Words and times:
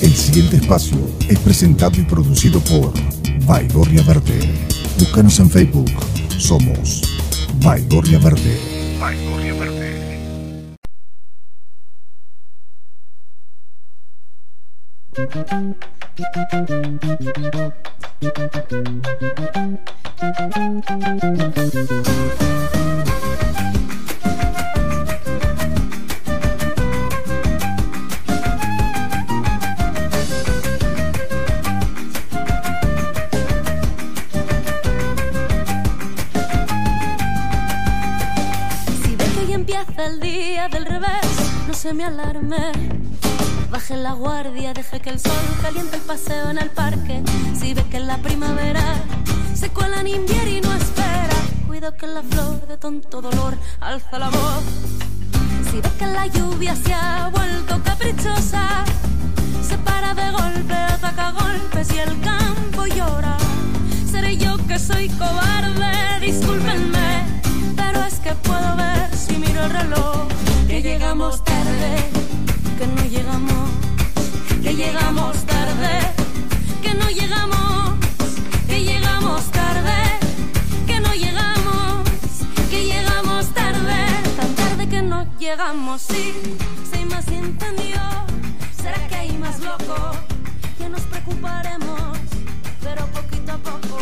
El 0.00 0.14
siguiente 0.14 0.56
espacio 0.56 0.96
es 1.28 1.38
presentado 1.40 2.00
y 2.00 2.04
producido 2.04 2.60
por 2.60 2.92
Baigorria 3.46 4.02
Verde. 4.04 4.38
Búscanos 4.96 5.40
en 5.40 5.50
Facebook. 5.50 5.90
Somos 6.38 7.02
Baigorria 7.64 8.20
Verde. 8.20 8.58
Baigorria 9.00 9.54
Verde. 9.54 9.88
Empieza 39.98 40.06
el 40.06 40.20
día 40.20 40.68
del 40.68 40.84
revés, 40.84 41.26
no 41.66 41.74
se 41.74 41.92
me 41.92 42.04
alarme. 42.04 42.72
Baje 43.70 43.96
la 43.96 44.12
guardia, 44.12 44.72
deje 44.72 45.00
que 45.00 45.10
el 45.10 45.20
sol 45.20 45.32
caliente 45.62 45.96
el 45.96 46.02
paseo 46.02 46.50
en 46.50 46.58
el 46.58 46.70
parque. 46.70 47.22
Si 47.58 47.74
ve 47.74 47.84
que 47.90 47.96
en 47.98 48.06
la 48.06 48.18
primavera 48.18 48.82
se 49.54 49.70
cuela 49.70 50.00
en 50.00 50.08
invierno 50.08 50.50
y 50.50 50.60
no 50.60 50.74
espera, 50.74 51.36
cuido 51.66 51.94
que 51.96 52.06
la 52.06 52.22
flor 52.22 52.66
de 52.66 52.76
tonto 52.76 53.20
dolor 53.20 53.56
alza 53.80 54.18
la 54.18 54.30
voz. 54.30 54.62
Si 55.70 55.80
ve 55.80 55.90
que 55.98 56.06
la 56.06 56.26
lluvia 56.26 56.74
se 56.76 56.94
ha 56.94 57.30
vuelto 57.34 57.80
caprichosa, 57.82 58.84
se 59.62 59.76
para 59.78 60.14
de 60.14 60.30
golpe, 60.30 60.74
ataca 60.74 61.32
golpes 61.32 61.88
y 61.94 61.98
el 61.98 62.20
campo 62.20 62.86
llora. 62.86 63.36
Seré 64.10 64.36
yo 64.36 64.56
que 64.66 64.78
soy 64.78 65.08
cobarde, 65.10 66.20
discúlpenme, 66.20 67.42
es 68.06 68.14
que 68.20 68.32
puedo 68.34 68.76
ver 68.76 69.16
si 69.16 69.36
miro 69.36 69.64
el 69.64 69.70
reloj. 69.70 70.28
Que 70.66 70.82
llegamos 70.82 71.42
tarde, 71.44 71.96
que 72.78 72.86
no 72.86 73.02
llegamos, 73.04 73.70
que 74.62 74.74
llegamos 74.74 75.36
tarde, 75.44 76.00
que 76.82 76.94
no 76.94 77.08
llegamos, 77.10 77.94
que 78.68 78.84
llegamos 78.84 79.50
tarde, 79.50 79.98
que 80.86 81.00
no 81.00 81.12
llegamos, 81.14 82.08
que 82.70 82.84
llegamos 82.84 83.46
tarde, 83.54 83.96
tan 84.36 84.54
tarde 84.54 84.88
que 84.88 85.02
no 85.02 85.26
llegamos, 85.38 86.02
sí, 86.02 86.34
si 86.92 87.04
más 87.06 87.26
entendió, 87.28 88.00
será 88.80 89.08
que 89.08 89.14
hay 89.16 89.32
más 89.38 89.58
loco, 89.60 89.96
que 90.76 90.88
nos 90.88 91.00
preocuparemos, 91.02 92.18
pero 92.82 93.06
poquito 93.06 93.52
a 93.52 93.58
poco, 93.58 93.98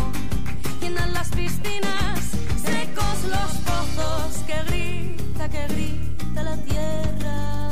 llenan 0.81 1.15
las 1.15 1.29
piscinas, 1.29 2.19
secos 2.67 3.19
los 3.25 3.53
pozos, 3.67 4.43
que 4.47 4.63
grita, 4.69 5.49
que 5.49 5.67
grita 5.69 6.43
la 6.43 6.57
tierra, 6.59 7.71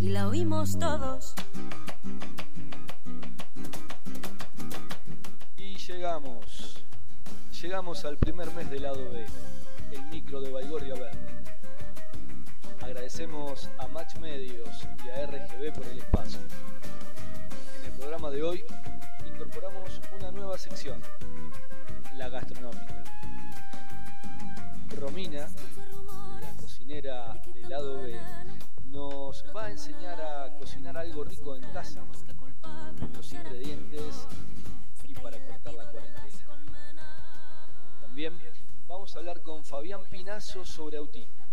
y 0.00 0.08
la 0.08 0.28
oímos 0.28 0.78
todos. 0.78 1.34
Y 5.56 5.76
llegamos. 5.76 6.82
Llegamos 7.60 8.04
al 8.06 8.16
primer 8.16 8.50
mes 8.54 8.70
del 8.70 8.82
lado 8.84 9.10
B, 9.12 9.26
el 9.92 10.02
micro 10.06 10.40
de 10.40 10.50
Baigorria 10.50 10.94
Verde. 10.94 11.42
Agradecemos 12.80 13.68
a 13.78 13.86
Match 13.88 14.16
Medios 14.16 14.88
y 15.04 15.10
a 15.10 15.26
RGB 15.26 15.72
por 15.74 15.86
el 15.86 15.98
espacio. 15.98 16.40
En 17.78 17.84
el 17.84 17.92
programa 17.98 18.30
de 18.30 18.42
hoy 18.42 18.64
incorporamos 19.26 20.00
una 20.18 20.30
nueva 20.30 20.56
sección, 20.56 21.02
la 22.20 22.28
gastronómica. 22.28 23.02
Romina, 24.94 25.48
la 26.42 26.52
cocinera 26.60 27.32
del 27.54 27.66
lado 27.70 28.02
B, 28.02 28.20
nos 28.84 29.42
va 29.56 29.64
a 29.64 29.70
enseñar 29.70 30.20
a 30.20 30.54
cocinar 30.58 30.98
algo 30.98 31.24
rico 31.24 31.56
en 31.56 31.62
casa, 31.72 32.04
los 33.14 33.32
ingredientes 33.32 34.28
y 35.04 35.14
para 35.14 35.42
cortar 35.46 35.72
la 35.72 35.90
cuarentena. 35.90 36.28
También 38.02 38.38
vamos 38.86 39.16
a 39.16 39.20
hablar 39.20 39.40
con 39.40 39.64
Fabián 39.64 40.02
Pinazo 40.10 40.66
sobre 40.66 40.98
autismo 40.98 41.46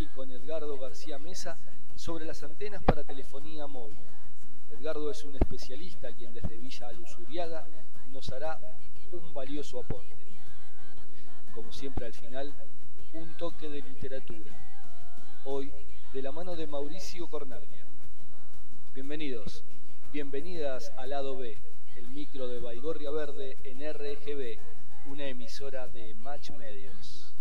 y 0.00 0.06
con 0.06 0.32
Edgardo 0.32 0.76
García 0.80 1.20
Mesa 1.20 1.58
sobre 1.94 2.24
las 2.24 2.42
antenas 2.42 2.82
para 2.82 3.04
telefonía 3.04 3.68
móvil. 3.68 4.00
Edgardo 4.68 5.12
es 5.12 5.22
un 5.22 5.36
especialista 5.36 6.12
quien 6.12 6.34
desde 6.34 6.56
Villa 6.56 6.90
Luzuriaga 6.90 7.68
nos 8.10 8.30
hará 8.30 8.58
un 9.12 9.34
valioso 9.34 9.80
aporte. 9.80 10.14
Como 11.54 11.72
siempre 11.72 12.06
al 12.06 12.12
final, 12.12 12.52
un 13.12 13.36
toque 13.36 13.68
de 13.68 13.82
literatura. 13.82 14.52
Hoy 15.44 15.72
de 16.12 16.22
la 16.22 16.32
mano 16.32 16.56
de 16.56 16.66
Mauricio 16.66 17.28
Cornaglia. 17.28 17.86
Bienvenidos, 18.94 19.64
bienvenidas 20.12 20.92
al 20.96 21.10
lado 21.10 21.36
B, 21.36 21.58
el 21.96 22.08
micro 22.08 22.48
de 22.48 22.60
Baigorria 22.60 23.10
Verde 23.10 23.58
en 23.64 23.80
RGB, 23.80 24.58
una 25.06 25.26
emisora 25.26 25.86
de 25.88 26.14
Match 26.14 26.50
Medios. 26.52 27.34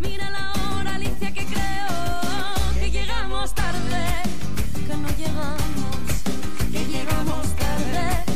Mira 0.00 0.30
la 0.30 0.52
hora, 0.52 0.94
Alicia, 0.94 1.32
que 1.32 1.46
creo 1.46 2.74
que 2.78 2.90
llegamos 2.90 3.54
tarde, 3.54 4.22
que 4.74 4.96
no 4.96 5.08
llegamos, 5.16 6.22
que 6.72 6.84
llegamos 6.84 7.56
tarde, 7.56 8.29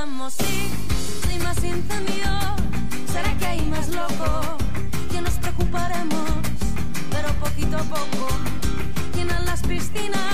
llegamos, 0.00 0.32
sí, 0.32 0.70
sí 1.28 1.38
más 1.40 1.62
incendio, 1.62 2.24
será 3.12 3.36
que 3.38 3.46
hay 3.46 3.60
más 3.66 3.88
loco, 3.88 4.56
que 5.10 5.20
nos 5.20 5.34
preocuparemos, 5.34 6.30
pero 7.10 7.28
poquito 7.34 7.76
a 7.76 7.82
poco. 7.82 8.28
Llenan 9.14 9.44
las 9.44 9.60
piscinas, 9.60 10.29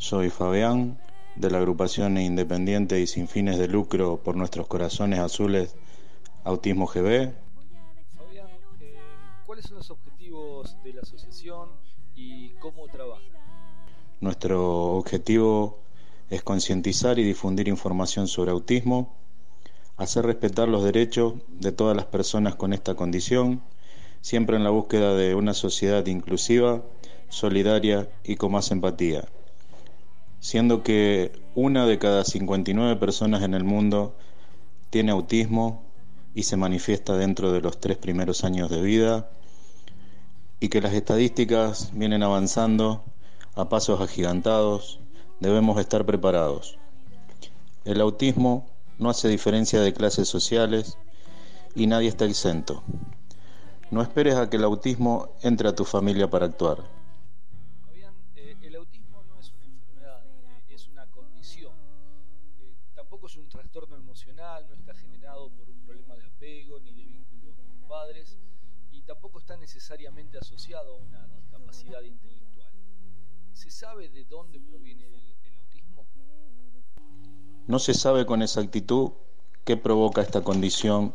Soy 0.00 0.30
Fabián, 0.30 0.96
de 1.34 1.50
la 1.50 1.58
agrupación 1.58 2.18
independiente 2.18 3.00
y 3.00 3.08
sin 3.08 3.26
fines 3.26 3.58
de 3.58 3.66
lucro 3.66 4.18
por 4.22 4.36
nuestros 4.36 4.68
corazones 4.68 5.18
azules 5.18 5.74
Autismo 6.44 6.86
GB. 6.86 7.32
Fabián, 8.16 8.48
eh, 8.80 8.94
¿cuáles 9.44 9.64
son 9.64 9.78
los 9.78 9.90
objetivos 9.90 10.76
de 10.84 10.92
la 10.92 11.00
asociación 11.00 11.70
y 12.14 12.50
cómo 12.60 12.86
trabaja? 12.86 13.22
Nuestro 14.20 14.94
objetivo 14.94 15.80
es 16.30 16.44
concientizar 16.44 17.18
y 17.18 17.24
difundir 17.24 17.66
información 17.66 18.28
sobre 18.28 18.52
autismo, 18.52 19.16
hacer 19.96 20.26
respetar 20.26 20.68
los 20.68 20.84
derechos 20.84 21.34
de 21.48 21.72
todas 21.72 21.96
las 21.96 22.06
personas 22.06 22.54
con 22.54 22.72
esta 22.72 22.94
condición, 22.94 23.62
siempre 24.20 24.56
en 24.56 24.62
la 24.62 24.70
búsqueda 24.70 25.14
de 25.14 25.34
una 25.34 25.54
sociedad 25.54 26.06
inclusiva, 26.06 26.84
solidaria 27.28 28.08
y 28.22 28.36
con 28.36 28.52
más 28.52 28.70
empatía, 28.70 29.28
siendo 30.40 30.82
que 30.82 31.32
una 31.54 31.86
de 31.86 31.98
cada 31.98 32.24
59 32.24 32.96
personas 32.96 33.42
en 33.42 33.54
el 33.54 33.64
mundo 33.64 34.16
tiene 34.90 35.12
autismo 35.12 35.82
y 36.34 36.44
se 36.44 36.56
manifiesta 36.56 37.16
dentro 37.16 37.52
de 37.52 37.60
los 37.60 37.80
tres 37.80 37.96
primeros 37.96 38.44
años 38.44 38.70
de 38.70 38.80
vida 38.80 39.30
y 40.60 40.68
que 40.68 40.80
las 40.80 40.92
estadísticas 40.92 41.90
vienen 41.94 42.22
avanzando 42.22 43.04
a 43.54 43.68
pasos 43.68 44.00
agigantados, 44.00 45.00
debemos 45.40 45.78
estar 45.80 46.04
preparados. 46.06 46.78
El 47.84 48.00
autismo 48.00 48.66
no 48.98 49.10
hace 49.10 49.28
diferencia 49.28 49.80
de 49.80 49.92
clases 49.92 50.28
sociales 50.28 50.96
y 51.74 51.86
nadie 51.86 52.08
está 52.08 52.24
exento. 52.24 52.82
No 53.90 54.02
esperes 54.02 54.34
a 54.34 54.50
que 54.50 54.56
el 54.56 54.64
autismo 54.64 55.30
entre 55.42 55.68
a 55.68 55.74
tu 55.74 55.84
familia 55.84 56.28
para 56.28 56.46
actuar. 56.46 56.97
Tampoco 69.28 69.40
está 69.40 69.58
necesariamente 69.58 70.38
asociado 70.38 70.94
a 70.94 70.96
una 70.96 71.26
discapacidad 71.36 72.00
intelectual. 72.00 72.72
¿Se 73.52 73.70
sabe 73.70 74.08
de 74.08 74.24
dónde 74.24 74.58
proviene 74.58 75.04
el, 75.04 75.36
el 75.44 75.54
autismo? 75.54 76.06
No 77.66 77.78
se 77.78 77.92
sabe 77.92 78.24
con 78.24 78.40
exactitud 78.40 79.10
qué 79.66 79.76
provoca 79.76 80.22
esta 80.22 80.42
condición 80.42 81.12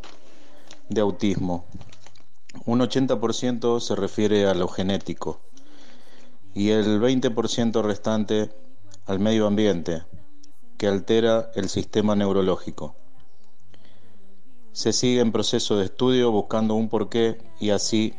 de 0.89 1.01
autismo. 1.01 1.65
Un 2.67 2.81
80% 2.81 3.79
se 3.79 3.95
refiere 3.95 4.45
a 4.45 4.53
lo 4.53 4.67
genético 4.67 5.41
y 6.53 6.69
el 6.69 7.01
20% 7.01 7.81
restante 7.81 8.51
al 9.07 9.19
medio 9.19 9.47
ambiente, 9.47 10.03
que 10.77 10.85
altera 10.85 11.49
el 11.55 11.67
sistema 11.67 12.15
neurológico. 12.15 12.95
Se 14.73 14.91
sigue 14.91 15.21
en 15.21 15.31
proceso 15.31 15.77
de 15.77 15.85
estudio 15.85 16.31
buscando 16.31 16.73
un 16.73 16.89
porqué 16.89 17.37
y 17.59 17.69
así 17.69 18.15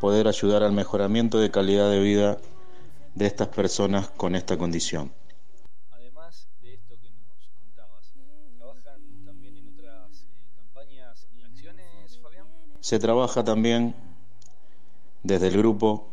poder 0.00 0.26
ayudar 0.26 0.64
al 0.64 0.72
mejoramiento 0.72 1.38
de 1.38 1.52
calidad 1.52 1.88
de 1.88 2.00
vida 2.00 2.38
de 3.14 3.26
estas 3.26 3.46
personas 3.48 4.10
con 4.10 4.34
esta 4.34 4.58
condición. 4.58 5.12
Además 5.92 6.48
de 6.60 6.74
esto 6.74 6.96
que 7.00 7.08
nos 7.10 7.48
contabas, 7.54 8.12
¿trabajan 8.58 9.24
también 9.24 9.56
en 9.58 9.68
otras 9.68 10.24
eh, 10.24 10.52
campañas 10.56 11.28
y 11.32 11.42
acciones, 11.42 12.18
Fabián? 12.20 12.46
Se 12.80 12.98
trabaja 12.98 13.44
también 13.44 13.94
desde 15.22 15.46
el 15.46 15.56
grupo 15.56 16.08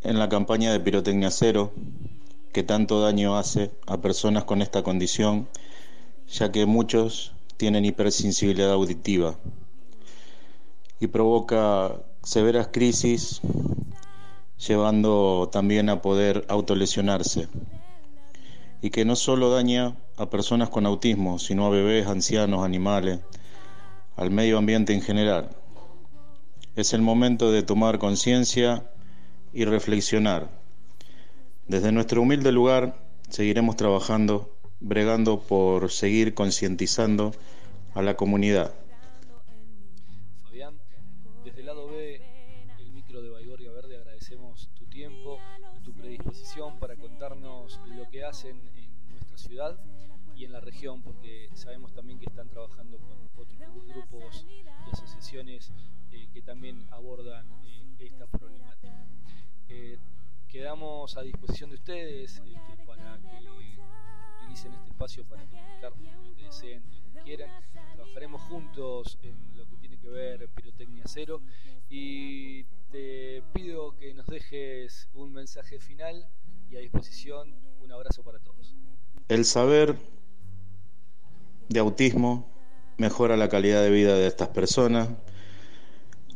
en 0.00 0.18
la 0.18 0.30
campaña 0.30 0.72
de 0.72 0.80
Pirotecnia 0.80 1.30
Cero, 1.30 1.72
que 2.54 2.62
tanto 2.62 3.02
daño 3.02 3.36
hace 3.36 3.70
a 3.86 3.98
personas 3.98 4.44
con 4.44 4.62
esta 4.62 4.82
condición, 4.82 5.46
ya 6.26 6.50
que 6.50 6.64
muchos 6.64 7.34
tienen 7.58 7.84
hipersensibilidad 7.84 8.72
auditiva 8.72 9.36
y 11.00 11.08
provoca 11.08 12.00
severas 12.22 12.68
crisis, 12.72 13.40
llevando 14.66 15.48
también 15.52 15.90
a 15.90 16.00
poder 16.00 16.44
autolesionarse, 16.48 17.48
y 18.80 18.90
que 18.90 19.04
no 19.04 19.16
solo 19.16 19.50
daña 19.50 19.96
a 20.16 20.30
personas 20.30 20.70
con 20.70 20.86
autismo, 20.86 21.38
sino 21.38 21.66
a 21.66 21.70
bebés, 21.70 22.06
ancianos, 22.06 22.64
animales, 22.64 23.20
al 24.16 24.30
medio 24.30 24.58
ambiente 24.58 24.94
en 24.94 25.02
general. 25.02 25.50
Es 26.76 26.92
el 26.92 27.02
momento 27.02 27.50
de 27.50 27.64
tomar 27.64 27.98
conciencia 27.98 28.88
y 29.52 29.64
reflexionar. 29.64 30.48
Desde 31.66 31.90
nuestro 31.90 32.22
humilde 32.22 32.52
lugar 32.52 33.00
seguiremos 33.30 33.76
trabajando, 33.76 34.57
bregando 34.80 35.40
por 35.40 35.90
seguir 35.90 36.34
concientizando 36.34 37.32
a 37.94 38.02
la 38.02 38.16
comunidad. 38.16 38.74
Fabián, 40.44 40.78
desde 41.44 41.60
el 41.60 41.66
lado 41.66 41.88
B, 41.88 42.20
el 42.78 42.92
micro 42.92 43.22
de 43.22 43.30
Baigorria 43.30 43.72
Verde, 43.72 43.96
agradecemos 43.96 44.68
tu 44.74 44.86
tiempo 44.86 45.38
y 45.76 45.82
tu 45.82 45.92
predisposición 45.92 46.78
para 46.78 46.96
contarnos 46.96 47.80
lo 47.96 48.08
que 48.10 48.24
hacen 48.24 48.60
en 48.76 49.10
nuestra 49.10 49.36
ciudad 49.38 49.78
y 50.36 50.44
en 50.44 50.52
la 50.52 50.60
región, 50.60 51.02
porque 51.02 51.50
sabemos 51.54 51.92
también 51.92 52.20
que 52.20 52.26
están 52.26 52.48
trabajando 52.48 52.98
con 52.98 53.18
otros 53.34 53.58
grupos 53.88 54.46
y 54.48 54.90
asociaciones 54.92 55.72
eh, 56.12 56.28
que 56.32 56.42
también 56.42 56.86
abordan 56.90 57.44
eh, 57.64 57.84
esta 57.98 58.26
problemática. 58.26 59.06
Eh, 59.68 59.98
quedamos 60.48 61.16
a 61.16 61.22
disposición 61.22 61.70
de 61.70 61.76
ustedes 61.76 62.40
este, 62.46 62.84
para 62.86 63.18
que 63.18 63.47
utilicen 64.48 64.72
este 64.72 64.88
espacio 64.90 65.24
para 65.24 65.42
comunicar 65.44 65.92
lo 65.92 66.34
que 66.34 66.42
deseen, 66.42 66.82
lo 66.90 67.12
que 67.12 67.22
quieran. 67.22 67.50
Trabajaremos 67.94 68.40
juntos 68.42 69.18
en 69.22 69.36
lo 69.56 69.68
que 69.68 69.76
tiene 69.76 69.98
que 69.98 70.08
ver 70.08 70.48
Pirotecnia 70.54 71.04
Cero 71.06 71.42
y 71.90 72.64
te 72.90 73.42
pido 73.52 73.94
que 73.96 74.14
nos 74.14 74.26
dejes 74.26 75.08
un 75.12 75.32
mensaje 75.32 75.78
final 75.78 76.26
y 76.70 76.76
a 76.76 76.80
disposición 76.80 77.54
un 77.80 77.92
abrazo 77.92 78.22
para 78.22 78.38
todos. 78.38 78.74
El 79.28 79.44
saber 79.44 79.96
de 81.68 81.80
autismo 81.80 82.48
mejora 82.96 83.36
la 83.36 83.48
calidad 83.50 83.82
de 83.82 83.90
vida 83.90 84.14
de 84.14 84.26
estas 84.26 84.48
personas 84.48 85.08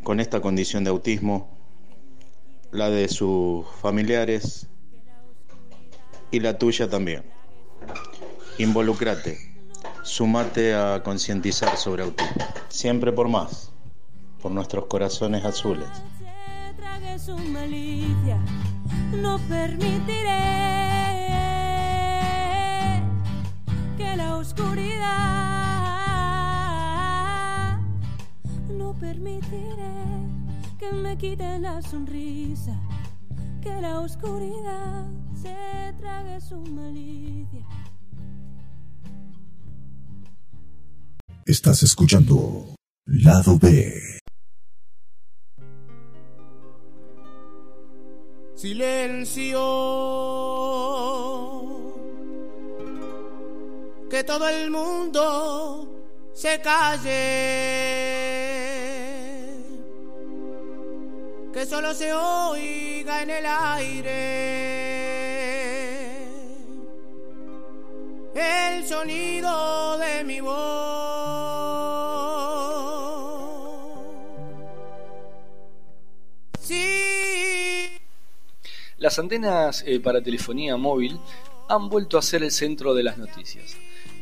con 0.02 0.20
esta 0.20 0.42
condición 0.42 0.84
de 0.84 0.90
autismo, 0.90 1.48
la 2.72 2.90
de 2.90 3.08
sus 3.08 3.66
familiares 3.80 4.66
y 6.30 6.40
la 6.40 6.58
tuya 6.58 6.90
también. 6.90 7.41
Involucrate, 8.58 9.38
sumate 10.02 10.74
a 10.74 11.02
concientizar 11.02 11.76
sobre 11.76 12.02
autismo, 12.02 12.44
siempre 12.68 13.12
por 13.12 13.28
más, 13.28 13.72
por 14.40 14.52
nuestros 14.52 14.86
corazones 14.86 15.44
azules. 15.44 15.88
Su 17.18 17.36
malicia, 17.38 18.38
no 19.12 19.38
permitiré 19.48 20.24
que 23.96 24.16
la 24.16 24.36
oscuridad, 24.38 25.38
no 28.70 28.94
permitiré 28.94 29.92
que 30.80 30.90
me 30.90 31.16
quiten 31.16 31.62
la 31.62 31.80
sonrisa, 31.82 32.74
que 33.60 33.80
la 33.80 34.00
oscuridad 34.00 35.06
se 35.42 35.92
trague 35.98 36.40
su 36.40 36.56
malicia. 36.56 37.66
Estás 41.44 41.82
escuchando 41.82 42.74
Lado 43.06 43.58
B. 43.58 43.92
Silencio. 48.54 49.58
Que 54.08 54.22
todo 54.22 54.48
el 54.48 54.70
mundo 54.70 55.88
se 56.32 56.60
calle. 56.60 57.18
Que 61.52 61.66
solo 61.66 61.92
se 61.94 62.12
oiga 62.12 63.22
en 63.22 63.30
el 63.30 63.46
aire. 63.46 65.01
El 68.42 68.86
sonido 68.86 69.98
de 69.98 70.24
mi 70.24 70.40
voz. 70.40 70.52
Sí. 76.60 77.98
Las 78.98 79.18
antenas 79.18 79.84
eh, 79.86 80.00
para 80.00 80.22
telefonía 80.22 80.76
móvil 80.76 81.20
han 81.68 81.88
vuelto 81.88 82.18
a 82.18 82.22
ser 82.22 82.42
el 82.42 82.50
centro 82.50 82.94
de 82.94 83.02
las 83.02 83.18
noticias. 83.18 83.76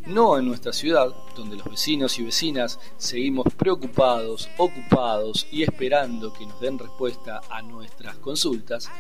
No 0.07 0.39
en 0.39 0.47
nuestra 0.47 0.73
ciudad, 0.73 1.15
donde 1.35 1.57
los 1.57 1.69
vecinos 1.69 2.19
y 2.19 2.25
vecinas 2.25 2.79
seguimos 2.97 3.47
preocupados, 3.55 4.49
ocupados 4.59 5.47
y 5.51 5.63
esperando 5.63 6.33
que 6.33 6.47
nos 6.47 6.61
den 6.61 6.79
respuesta 6.79 7.41
a 7.49 7.63
nuestras 7.63 8.17
consultas, 8.17 8.91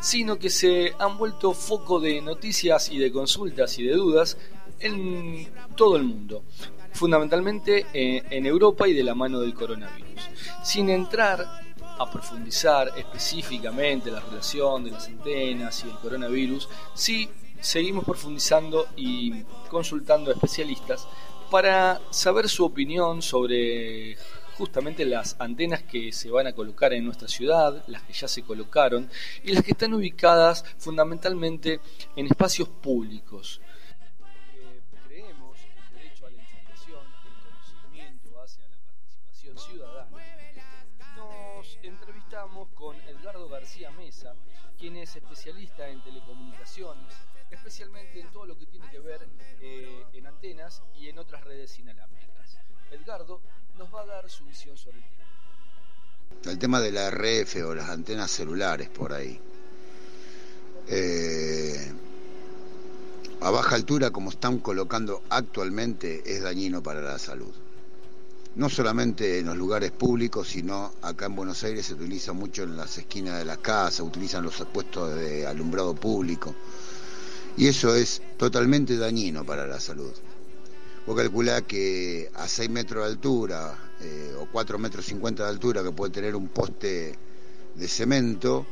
sino 0.00 0.38
que 0.38 0.50
se 0.50 0.92
han 0.98 1.18
vuelto 1.18 1.52
foco 1.52 2.00
de 2.00 2.20
noticias 2.20 2.90
y 2.90 2.98
de 2.98 3.12
consultas 3.12 3.78
y 3.78 3.84
de 3.84 3.94
dudas 3.94 4.36
en 4.80 5.48
todo 5.76 5.96
el 5.96 6.04
mundo, 6.04 6.44
fundamentalmente 6.92 7.86
eh, 7.92 8.22
en 8.30 8.46
Europa 8.46 8.88
y 8.88 8.94
de 8.94 9.04
la 9.04 9.14
mano 9.14 9.40
del 9.40 9.54
coronavirus. 9.54 10.30
Sin 10.62 10.88
entrar 10.88 11.44
a 11.98 12.10
profundizar 12.10 12.92
específicamente 12.96 14.10
la 14.10 14.20
relación 14.20 14.84
de 14.84 14.90
las 14.92 15.06
antenas 15.06 15.84
y 15.84 15.90
el 15.90 15.96
coronavirus, 15.96 16.68
sí 16.94 17.28
seguimos 17.60 18.04
profundizando 18.04 18.88
y 18.96 19.42
consultando 19.68 20.30
a 20.30 20.34
especialistas 20.34 21.06
para 21.50 22.00
saber 22.10 22.48
su 22.48 22.64
opinión 22.64 23.22
sobre 23.22 24.16
justamente 24.60 25.06
las 25.06 25.36
antenas 25.38 25.82
que 25.82 26.12
se 26.12 26.30
van 26.30 26.46
a 26.46 26.52
colocar 26.52 26.92
en 26.92 27.04
nuestra 27.04 27.28
ciudad, 27.28 27.82
las 27.86 28.02
que 28.02 28.12
ya 28.12 28.28
se 28.28 28.42
colocaron 28.42 29.10
y 29.42 29.52
las 29.52 29.64
que 29.64 29.70
están 29.70 29.94
ubicadas 29.94 30.64
fundamentalmente 30.76 31.80
en 32.14 32.26
espacios 32.26 32.68
públicos. 32.68 33.60
creemos 35.08 35.56
el 35.58 35.96
derecho 35.96 36.26
a 36.26 36.30
la 36.30 36.42
información, 36.42 37.00
el 37.24 37.42
conocimiento 37.42 38.42
hacia 38.42 38.68
la 38.68 38.76
participación 38.76 39.58
ciudadana. 39.58 40.10
Nos 41.16 41.78
entrevistamos 41.82 42.68
con 42.74 42.96
Edgardo 43.08 43.48
García 43.48 43.90
Mesa, 43.92 44.34
quien 44.78 44.98
es 44.98 45.16
especialista 45.16 45.88
en 45.88 46.02
telecomunicaciones, 46.02 47.09
especialmente 47.70 48.20
en 48.20 48.32
todo 48.32 48.46
lo 48.46 48.58
que 48.58 48.66
tiene 48.66 48.90
que 48.90 48.98
ver 48.98 49.28
eh, 49.60 50.04
en 50.12 50.26
antenas 50.26 50.82
y 51.00 51.08
en 51.08 51.20
otras 51.20 51.44
redes 51.44 51.78
inalámbricas. 51.78 52.58
Edgardo 52.90 53.40
nos 53.78 53.94
va 53.94 54.02
a 54.02 54.06
dar 54.06 54.28
su 54.28 54.44
visión 54.44 54.76
sobre 54.76 54.96
el 54.96 55.04
tema. 55.04 56.50
El 56.50 56.58
tema 56.58 56.80
de 56.80 56.90
la 56.90 57.10
RF 57.10 57.64
o 57.64 57.74
las 57.76 57.88
antenas 57.88 58.28
celulares 58.28 58.88
por 58.88 59.12
ahí. 59.12 59.40
Eh, 60.88 61.92
a 63.40 63.50
baja 63.50 63.76
altura, 63.76 64.10
como 64.10 64.30
están 64.30 64.58
colocando 64.58 65.22
actualmente, 65.30 66.24
es 66.26 66.42
dañino 66.42 66.82
para 66.82 67.00
la 67.00 67.20
salud. 67.20 67.54
No 68.56 68.68
solamente 68.68 69.38
en 69.38 69.46
los 69.46 69.56
lugares 69.56 69.92
públicos, 69.92 70.48
sino 70.48 70.94
acá 71.02 71.26
en 71.26 71.36
Buenos 71.36 71.62
Aires 71.62 71.86
se 71.86 71.94
utiliza 71.94 72.32
mucho 72.32 72.64
en 72.64 72.76
las 72.76 72.98
esquinas 72.98 73.38
de 73.38 73.44
las 73.44 73.58
casas, 73.58 74.00
utilizan 74.00 74.42
los 74.42 74.56
puestos 74.72 75.14
de 75.14 75.46
alumbrado 75.46 75.94
público 75.94 76.52
y 77.60 77.66
eso 77.68 77.94
es 77.94 78.22
totalmente 78.38 78.96
dañino 78.96 79.44
para 79.44 79.66
la 79.66 79.78
salud. 79.78 80.12
Vos 81.06 81.14
calculás 81.14 81.64
que 81.64 82.30
a 82.34 82.48
6 82.48 82.70
metros 82.70 83.04
de 83.04 83.10
altura 83.10 83.76
eh, 84.00 84.32
o 84.38 84.46
4 84.46 84.78
metros 84.78 85.04
50 85.04 85.42
de 85.44 85.50
altura 85.50 85.82
que 85.82 85.92
puede 85.92 86.10
tener 86.10 86.34
un 86.34 86.48
poste 86.48 87.14
de 87.74 87.86
cemento, 87.88 88.64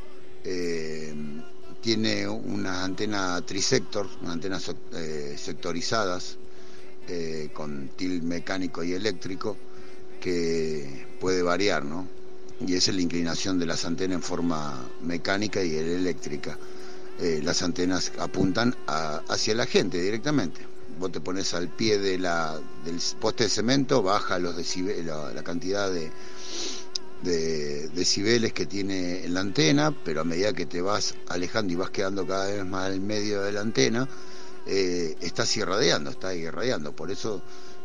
eh, 0.43 1.13
tiene 1.79 2.27
unas 2.27 2.83
antenas 2.83 3.45
trisector, 3.45 4.09
unas 4.21 4.33
antenas 4.33 4.71
eh, 4.93 5.35
sectorizadas 5.37 6.37
con 7.53 7.89
til 7.97 8.21
mecánico 8.21 8.83
y 8.83 8.93
eléctrico 8.93 9.57
que 10.19 11.05
puede 11.19 11.41
variar, 11.41 11.83
¿no? 11.83 12.07
Y 12.59 12.75
esa 12.75 12.91
es 12.91 12.97
la 12.97 13.01
inclinación 13.01 13.57
de 13.57 13.65
las 13.65 13.85
antenas 13.85 14.15
en 14.17 14.21
forma 14.21 14.89
mecánica 15.01 15.63
y 15.63 15.75
eléctrica. 15.75 16.57
Eh, 17.21 17.41
las 17.43 17.61
antenas 17.63 18.13
apuntan 18.17 18.73
hacia 18.87 19.53
la 19.53 19.65
gente 19.65 20.01
directamente. 20.01 20.61
Vos 20.97 21.11
te 21.11 21.19
pones 21.19 21.53
al 21.53 21.67
pie 21.67 21.97
del 21.97 22.25
poste 23.19 23.43
de 23.43 23.49
cemento, 23.49 24.01
baja 24.01 24.39
los 24.39 24.55
la, 25.03 25.43
cantidad 25.43 25.91
de, 25.91 26.09
decibeles 27.89 28.53
que 28.53 28.65
tiene 28.65 29.27
la 29.27 29.41
antena, 29.41 29.93
pero 30.05 30.21
a 30.21 30.23
medida 30.23 30.53
que 30.53 30.65
te 30.65 30.81
vas 30.81 31.15
alejando 31.27 31.73
y 31.73 31.75
vas 31.75 31.89
quedando 31.89 32.25
cada 32.25 32.47
vez 32.47 32.65
más 32.65 32.89
en 32.93 33.05
medio 33.05 33.41
de 33.41 33.51
la 33.51 33.61
antena, 33.61 34.07
eh, 34.65 35.17
estás 35.19 35.57
irradiando, 35.57 36.11
estás 36.11 36.35
irradiando. 36.35 36.93
Por 36.93 37.11
eso 37.11 37.41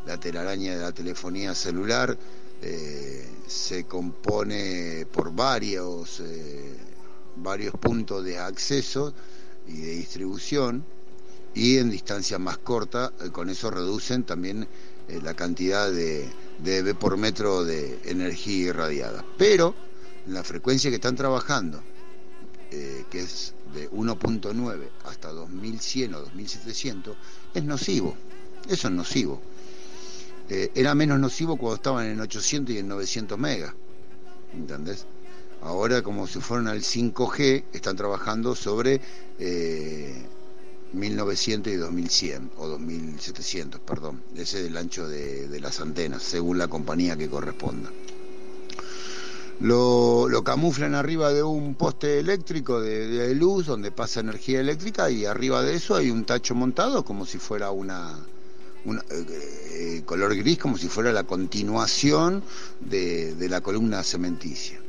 la 0.06 0.16
telaraña 0.16 0.76
de 0.76 0.80
la 0.80 0.92
telefonía 0.92 1.56
celular 1.56 2.16
eh, 2.62 3.26
se 3.48 3.84
compone 3.84 5.06
por 5.10 5.34
varios 5.34 6.20
varios 7.36 7.74
puntos 7.74 8.24
de 8.24 8.38
acceso 8.38 9.14
y 9.66 9.78
de 9.78 9.90
distribución 9.92 10.84
y 11.54 11.78
en 11.78 11.90
distancia 11.90 12.38
más 12.38 12.58
corta, 12.58 13.12
eh, 13.20 13.30
con 13.30 13.48
eso 13.48 13.70
reducen 13.70 14.24
también 14.24 14.66
eh, 15.08 15.20
la 15.22 15.34
cantidad 15.34 15.90
de, 15.90 16.28
de 16.58 16.94
por 16.94 17.16
metro 17.16 17.64
de 17.64 18.00
energía 18.04 18.68
irradiada. 18.68 19.24
Pero 19.38 19.74
la 20.26 20.42
frecuencia 20.42 20.90
que 20.90 20.96
están 20.96 21.16
trabajando, 21.16 21.80
eh, 22.70 23.04
que 23.10 23.20
es 23.20 23.54
de 23.72 23.90
1.9 23.90 24.88
hasta 25.04 25.30
2100 25.30 26.14
o 26.14 26.20
2700, 26.20 27.16
es 27.54 27.64
nocivo. 27.64 28.16
Eso 28.68 28.88
es 28.88 28.94
nocivo. 28.94 29.40
era 30.48 30.94
menos 30.94 31.18
nocivo 31.18 31.56
cuando 31.56 31.76
estaban 31.76 32.06
en 32.06 32.20
800 32.20 32.74
y 32.74 32.78
en 32.78 32.88
900 32.88 33.38
megas. 33.38 33.74
¿Entendés? 34.52 35.06
Ahora, 35.64 36.02
como 36.02 36.26
si 36.26 36.40
fueron 36.40 36.68
al 36.68 36.82
5G, 36.82 37.64
están 37.72 37.96
trabajando 37.96 38.54
sobre 38.54 39.00
1900 40.92 41.72
eh, 41.72 41.74
y 41.74 41.78
2100, 41.78 42.50
o 42.58 42.68
2700, 42.68 43.80
perdón. 43.80 44.20
Ese 44.36 44.60
es 44.60 44.66
el 44.66 44.76
ancho 44.76 45.08
de, 45.08 45.58
las 45.60 45.80
antenas, 45.80 46.22
según 46.22 46.58
la 46.58 46.68
compañía 46.68 47.16
que 47.16 47.30
corresponda. 47.30 47.90
Lo, 49.60 50.28
camuflan 50.44 50.94
arriba 50.94 51.32
de 51.32 51.42
un 51.42 51.74
poste 51.76 52.18
eléctrico 52.18 52.82
de, 52.82 53.34
luz 53.34 53.64
donde 53.64 53.90
pasa 53.90 54.20
energía 54.20 54.60
eléctrica 54.60 55.10
y 55.10 55.24
arriba 55.24 55.62
de 55.62 55.76
eso 55.76 55.94
hay 55.94 56.10
un 56.10 56.26
tacho 56.26 56.54
montado 56.54 57.06
como 57.06 57.24
si 57.24 57.38
fuera 57.38 57.70
una, 57.70 58.18
eh, 58.84 59.24
eh, 59.72 60.02
color 60.04 60.36
gris, 60.36 60.58
como 60.58 60.76
si 60.76 60.88
fuera 60.88 61.10
la 61.10 61.24
continuación 61.24 62.42
de 62.80 63.46
la 63.48 63.62
columna 63.62 64.02
cementicia. 64.02 64.83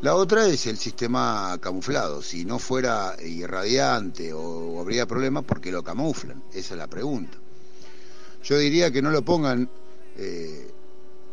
La 0.00 0.14
otra 0.14 0.46
es 0.46 0.64
el 0.68 0.78
sistema 0.78 1.58
camuflado. 1.60 2.22
Si 2.22 2.44
no 2.44 2.60
fuera 2.60 3.16
irradiante 3.20 4.32
o, 4.32 4.80
habría 4.80 5.06
problemas, 5.06 5.44
¿por 5.44 5.60
qué 5.60 5.72
lo 5.72 5.82
camuflan? 5.82 6.40
Esa 6.52 6.74
es 6.74 6.78
la 6.78 6.86
pregunta. 6.86 7.36
Yo 8.44 8.56
diría 8.58 8.92
que 8.92 9.02
no 9.02 9.10
lo 9.10 9.22
pongan, 9.22 9.68
eh, 10.16 10.70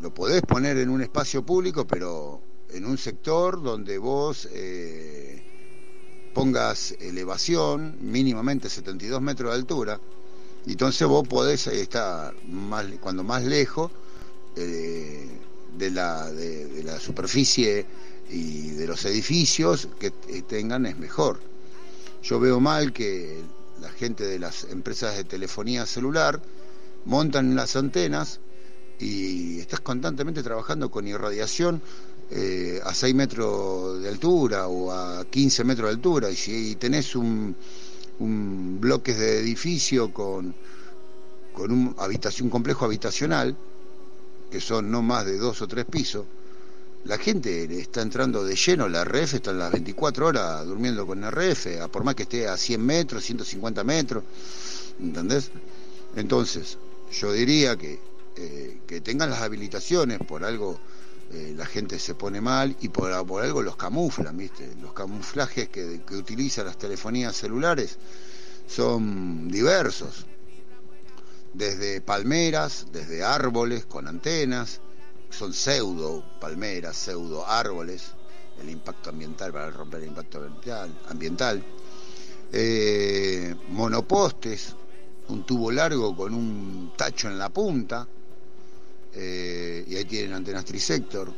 lo 0.01 0.11
podés 0.11 0.41
poner 0.41 0.77
en 0.77 0.89
un 0.89 1.01
espacio 1.01 1.45
público, 1.45 1.85
pero 1.85 2.41
en 2.71 2.85
un 2.85 2.97
sector 2.97 3.61
donde 3.61 3.99
vos 3.99 4.49
eh, 4.51 5.43
pongas 6.33 6.95
elevación, 6.99 7.97
mínimamente 8.01 8.67
72 8.67 9.21
metros 9.21 9.51
de 9.51 9.57
altura, 9.57 9.99
entonces 10.65 11.07
vos 11.07 11.27
podés 11.27 11.67
estar 11.67 12.33
más, 12.47 12.87
cuando 12.99 13.23
más 13.23 13.43
lejos 13.43 13.91
eh, 14.55 15.27
de, 15.77 15.91
la, 15.91 16.31
de 16.31 16.81
la 16.83 16.99
superficie 16.99 17.85
y 18.29 18.69
de 18.71 18.87
los 18.87 19.05
edificios 19.05 19.87
que 19.99 20.11
tengan 20.47 20.85
es 20.85 20.97
mejor. 20.97 21.39
Yo 22.23 22.39
veo 22.39 22.59
mal 22.59 22.91
que 22.91 23.43
la 23.81 23.89
gente 23.89 24.25
de 24.25 24.39
las 24.39 24.63
empresas 24.65 25.15
de 25.15 25.23
telefonía 25.25 25.85
celular 25.85 26.41
montan 27.05 27.55
las 27.55 27.75
antenas 27.75 28.39
y 28.99 29.59
estás 29.59 29.81
constantemente 29.81 30.41
trabajando 30.41 30.89
con 30.89 31.07
irradiación 31.07 31.81
eh, 32.31 32.81
a 32.83 32.93
6 32.93 33.13
metros 33.13 34.01
de 34.01 34.09
altura 34.09 34.67
o 34.67 34.91
a 34.91 35.25
15 35.25 35.63
metros 35.63 35.89
de 35.89 35.93
altura 35.93 36.31
y 36.31 36.35
si 36.35 36.75
tenés 36.75 37.15
un, 37.15 37.55
un 38.19 38.79
bloque 38.81 39.13
de 39.13 39.39
edificio 39.39 40.11
con, 40.11 40.55
con 41.53 41.71
un, 41.71 41.95
habitación, 41.99 42.47
un 42.47 42.51
complejo 42.51 42.85
habitacional 42.85 43.55
que 44.49 44.59
son 44.61 44.89
no 44.89 45.03
más 45.03 45.25
de 45.25 45.37
dos 45.37 45.61
o 45.61 45.67
tres 45.67 45.85
pisos 45.85 46.25
la 47.05 47.19
gente 47.19 47.79
está 47.79 48.01
entrando 48.01 48.43
de 48.43 48.55
lleno, 48.55 48.89
la 48.89 49.03
RF 49.03 49.35
está 49.35 49.53
las 49.53 49.71
24 49.71 50.25
horas 50.25 50.65
durmiendo 50.65 51.05
con 51.05 51.23
RF, 51.23 51.79
a 51.81 51.87
por 51.87 52.03
más 52.03 52.15
que 52.15 52.23
esté 52.23 52.47
a 52.47 52.57
100 52.57 52.83
metros, 52.83 53.23
150 53.23 53.83
metros, 53.83 54.23
¿entendés? 54.99 55.51
Entonces, 56.15 56.79
yo 57.11 57.31
diría 57.31 57.77
que, 57.77 57.99
eh, 58.35 58.79
que 58.87 59.01
tengan 59.01 59.29
las 59.29 59.41
habilitaciones, 59.41 60.17
por 60.19 60.43
algo 60.43 60.79
eh, 61.31 61.53
la 61.55 61.67
gente 61.67 61.99
se 61.99 62.15
pone 62.15 62.41
mal 62.41 62.75
y 62.81 62.89
por, 62.89 63.11
algo 63.11 63.61
los 63.61 63.75
camuflan, 63.75 64.35
¿viste? 64.35 64.67
Los 64.81 64.93
camuflajes 64.93 65.69
que, 65.69 66.01
que 66.07 66.15
utilizan 66.15 66.65
las 66.65 66.77
telefonías 66.77 67.35
celulares 67.35 67.99
son 68.67 69.47
diversos, 69.49 70.25
desde 71.53 72.01
palmeras, 72.01 72.87
desde 72.91 73.23
árboles 73.23 73.85
con 73.85 74.07
antenas, 74.07 74.81
son 75.29 75.53
pseudo 75.53 76.23
palmeras, 76.39 76.95
pseudo 76.95 77.45
árboles, 77.45 78.13
el 78.61 78.69
impacto 78.69 79.09
ambiental 79.09 79.51
para 79.51 79.69
romper 79.71 80.01
el 80.01 80.09
impacto 80.09 80.37
ambiental, 80.37 80.91
ambiental. 81.07 81.63
Eh, 82.51 83.55
monopostes 83.69 84.75
un 85.29 85.43
tubo 85.45 85.71
largo 85.71 86.15
con 86.15 86.33
un 86.33 86.93
tacho 86.95 87.27
en 87.27 87.37
la 87.37 87.49
punta, 87.49 88.07
eh, 89.13 89.83
y 89.87 89.95
ahí 89.95 90.05
tienen 90.05 90.33
antenas 90.33 90.65
trisector, 90.65 91.31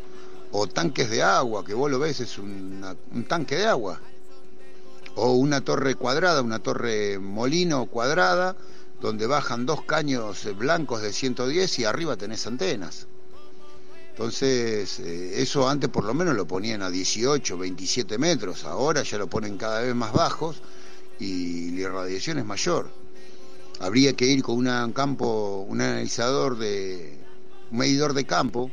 o 0.51 0.67
tanques 0.67 1.09
de 1.09 1.23
agua, 1.23 1.63
que 1.63 1.73
vos 1.73 1.89
lo 1.89 1.99
ves, 1.99 2.19
es 2.19 2.37
un 2.37 3.25
tanque 3.27 3.55
de 3.55 3.65
agua, 3.65 3.99
o 5.15 5.33
una 5.33 5.61
torre 5.61 5.95
cuadrada, 5.95 6.41
una 6.41 6.59
torre 6.59 7.17
molino 7.19 7.85
cuadrada, 7.87 8.55
donde 9.01 9.27
bajan 9.27 9.65
dos 9.65 9.83
caños 9.83 10.47
blancos 10.57 11.01
de 11.01 11.13
110 11.13 11.79
y 11.79 11.85
arriba 11.85 12.15
tenés 12.17 12.45
antenas. 12.47 13.07
Entonces, 14.17 14.99
eh, 15.01 15.43
eso 15.43 15.69
antes 15.69 15.91
por 15.91 16.03
lo 16.03 16.11
menos 16.15 16.35
lo 16.35 16.47
ponían 16.47 16.81
a 16.81 16.89
18, 16.89 17.55
27 17.55 18.17
metros, 18.17 18.65
ahora 18.65 19.03
ya 19.03 19.19
lo 19.19 19.27
ponen 19.27 19.57
cada 19.57 19.81
vez 19.81 19.93
más 19.93 20.11
bajos 20.11 20.57
y 21.19 21.69
la 21.75 21.81
irradiación 21.81 22.39
es 22.39 22.45
mayor. 22.45 22.89
Habría 23.79 24.13
que 24.13 24.25
ir 24.25 24.41
con 24.41 24.67
un 24.67 24.91
campo, 24.93 25.67
un 25.69 25.81
analizador 25.81 26.57
de, 26.57 27.15
un 27.69 27.77
medidor 27.77 28.15
de 28.15 28.25
campo 28.25 28.71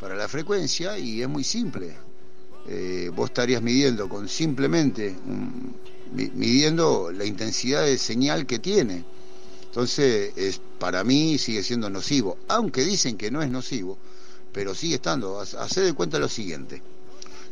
para 0.00 0.14
la 0.14 0.28
frecuencia 0.28 0.96
y 0.96 1.20
es 1.20 1.28
muy 1.28 1.42
simple. 1.42 1.92
Eh, 2.68 3.10
vos 3.12 3.30
estarías 3.30 3.62
midiendo 3.62 4.08
con 4.08 4.28
simplemente 4.28 5.16
midiendo 6.12 7.10
la 7.10 7.24
intensidad 7.24 7.82
de 7.82 7.98
señal 7.98 8.46
que 8.46 8.60
tiene. 8.60 9.04
Entonces, 9.64 10.32
es, 10.36 10.60
para 10.78 11.02
mí 11.02 11.38
sigue 11.38 11.64
siendo 11.64 11.90
nocivo, 11.90 12.38
aunque 12.46 12.84
dicen 12.84 13.16
que 13.16 13.32
no 13.32 13.42
es 13.42 13.50
nocivo, 13.50 13.98
pero 14.56 14.74
sigue 14.74 14.94
estando. 14.94 15.38
Haced 15.38 15.84
de 15.84 15.92
cuenta 15.92 16.18
lo 16.18 16.30
siguiente. 16.30 16.80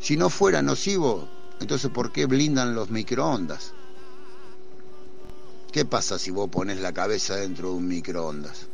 Si 0.00 0.16
no 0.16 0.30
fuera 0.30 0.62
nocivo, 0.62 1.28
entonces 1.60 1.90
¿por 1.90 2.10
qué 2.10 2.24
blindan 2.24 2.74
los 2.74 2.88
microondas? 2.88 3.74
¿Qué 5.70 5.84
pasa 5.84 6.18
si 6.18 6.30
vos 6.30 6.48
pones 6.48 6.80
la 6.80 6.94
cabeza 6.94 7.36
dentro 7.36 7.68
de 7.68 7.74
un 7.74 7.88
microondas? 7.88 8.68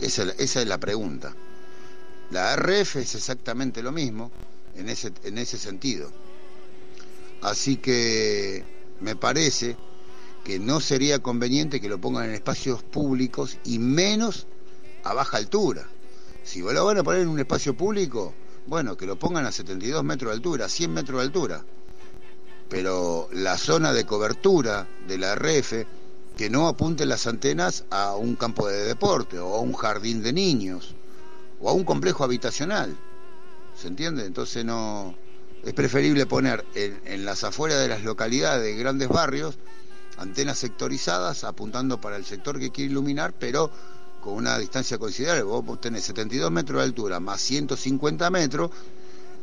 Esa, 0.00 0.24
esa 0.36 0.60
es 0.60 0.66
la 0.66 0.78
pregunta. 0.78 1.32
La 2.32 2.54
RF 2.54 2.96
es 2.96 3.14
exactamente 3.14 3.80
lo 3.80 3.92
mismo 3.92 4.28
en 4.74 4.88
ese, 4.88 5.12
en 5.22 5.38
ese 5.38 5.58
sentido. 5.58 6.10
Así 7.40 7.76
que 7.76 8.64
me 8.98 9.14
parece 9.14 9.76
que 10.44 10.58
no 10.58 10.80
sería 10.80 11.20
conveniente 11.20 11.80
que 11.80 11.88
lo 11.88 11.98
pongan 11.98 12.24
en 12.24 12.34
espacios 12.34 12.82
públicos 12.82 13.58
y 13.64 13.78
menos 13.78 14.48
a 15.04 15.14
baja 15.14 15.36
altura. 15.36 15.86
Si 16.48 16.60
lo 16.60 16.86
van 16.86 16.96
a 16.96 17.02
poner 17.02 17.20
en 17.20 17.28
un 17.28 17.38
espacio 17.38 17.74
público, 17.74 18.32
bueno, 18.64 18.96
que 18.96 19.04
lo 19.04 19.18
pongan 19.18 19.44
a 19.44 19.52
72 19.52 20.02
metros 20.02 20.30
de 20.30 20.36
altura, 20.36 20.66
100 20.66 20.94
metros 20.94 21.20
de 21.20 21.26
altura. 21.26 21.62
Pero 22.70 23.28
la 23.32 23.58
zona 23.58 23.92
de 23.92 24.06
cobertura 24.06 24.88
de 25.06 25.18
la 25.18 25.34
RF, 25.34 25.84
que 26.38 26.48
no 26.48 26.66
apunte 26.66 27.04
las 27.04 27.26
antenas 27.26 27.84
a 27.90 28.16
un 28.16 28.34
campo 28.34 28.66
de 28.66 28.84
deporte 28.84 29.38
o 29.38 29.56
a 29.56 29.60
un 29.60 29.74
jardín 29.74 30.22
de 30.22 30.32
niños 30.32 30.94
o 31.60 31.68
a 31.68 31.74
un 31.74 31.84
complejo 31.84 32.24
habitacional. 32.24 32.96
¿Se 33.76 33.88
entiende? 33.88 34.24
Entonces 34.24 34.64
no 34.64 35.14
es 35.62 35.74
preferible 35.74 36.24
poner 36.24 36.64
en, 36.74 36.98
en 37.04 37.26
las 37.26 37.44
afueras 37.44 37.78
de 37.78 37.88
las 37.88 38.04
localidades, 38.04 38.62
de 38.62 38.74
grandes 38.74 39.10
barrios, 39.10 39.58
antenas 40.16 40.56
sectorizadas 40.56 41.44
apuntando 41.44 42.00
para 42.00 42.16
el 42.16 42.24
sector 42.24 42.58
que 42.58 42.70
quiere 42.70 42.90
iluminar, 42.90 43.34
pero 43.38 43.70
con 44.20 44.34
una 44.34 44.58
distancia 44.58 44.98
considerable. 44.98 45.42
Vos 45.42 45.80
tenés 45.80 46.04
72 46.04 46.50
metros 46.50 46.80
de 46.80 46.84
altura 46.84 47.20
más 47.20 47.40
150 47.40 48.30
metros, 48.30 48.70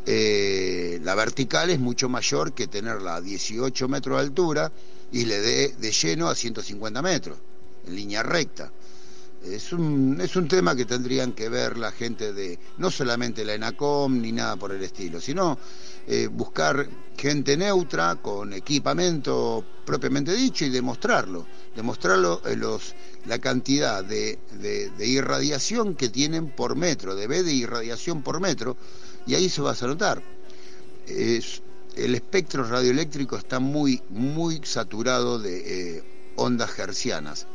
eh, 0.05 0.99
la 1.03 1.15
vertical 1.15 1.69
es 1.71 1.79
mucho 1.79 2.09
mayor 2.09 2.53
que 2.53 2.67
tenerla 2.67 3.15
a 3.15 3.21
18 3.21 3.87
metros 3.87 4.17
de 4.17 4.23
altura 4.23 4.71
y 5.11 5.25
le 5.25 5.39
dé 5.39 5.75
de 5.79 5.91
lleno 5.91 6.27
a 6.27 6.35
150 6.35 7.01
metros, 7.01 7.37
en 7.87 7.95
línea 7.95 8.21
recta. 8.21 8.71
Es 9.45 9.73
un, 9.73 10.19
es 10.21 10.35
un 10.35 10.47
tema 10.47 10.75
que 10.75 10.85
tendrían 10.85 11.33
que 11.33 11.49
ver 11.49 11.77
la 11.77 11.91
gente 11.91 12.33
de, 12.33 12.57
no 12.77 12.89
solamente 12.89 13.45
la 13.45 13.53
ENACOM 13.53 14.19
ni 14.19 14.31
nada 14.31 14.55
por 14.55 14.71
el 14.71 14.81
estilo, 14.81 15.21
sino 15.21 15.59
eh, 16.07 16.27
buscar 16.27 16.87
gente 17.15 17.55
neutra 17.55 18.15
con 18.15 18.53
equipamiento 18.53 19.63
propiamente 19.85 20.33
dicho 20.33 20.65
y 20.65 20.69
demostrarlo, 20.69 21.45
demostrarlo 21.75 22.41
en 22.45 22.59
los, 22.59 22.95
la 23.27 23.37
cantidad 23.37 24.03
de, 24.03 24.39
de, 24.51 25.07
irradiación 25.07 25.95
que 25.95 26.09
tienen 26.09 26.49
por 26.49 26.75
metro, 26.75 27.15
de 27.15 27.27
B 27.27 27.43
de 27.43 27.53
irradiación 27.53 28.23
por 28.23 28.39
metro, 28.39 28.77
y 29.27 29.35
ahí 29.35 29.47
se 29.47 29.61
va 29.61 29.75
a 29.79 29.87
notar. 29.87 30.23
Es, 31.05 31.61
el 31.95 32.15
espectro 32.15 32.63
radioeléctrico 32.63 33.37
está 33.37 33.59
muy, 33.59 34.01
muy 34.09 34.59
saturado 34.63 35.37
de 35.37 35.97
eh, 35.97 36.03
ondas 36.35 36.77
hercianas 36.79 37.45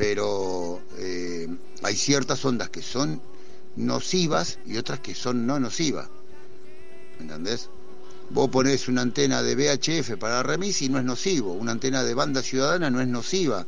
pero 0.00 0.80
eh, 0.96 1.46
hay 1.82 1.94
ciertas 1.94 2.42
ondas 2.46 2.70
que 2.70 2.80
son 2.80 3.20
nocivas 3.76 4.58
y 4.64 4.78
otras 4.78 5.00
que 5.00 5.14
son 5.14 5.46
no 5.46 5.60
nocivas. 5.60 6.08
¿Entendés? 7.20 7.68
Vos 8.30 8.48
ponés 8.48 8.88
una 8.88 9.02
antena 9.02 9.42
de 9.42 9.54
VHF 9.54 10.16
para 10.16 10.42
remis 10.42 10.80
y 10.80 10.88
no 10.88 10.98
es 10.98 11.04
nocivo, 11.04 11.52
una 11.52 11.72
antena 11.72 12.02
de 12.02 12.14
banda 12.14 12.42
ciudadana 12.42 12.88
no 12.88 13.02
es 13.02 13.08
nociva, 13.08 13.66